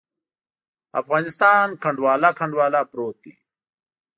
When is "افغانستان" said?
1.01-1.65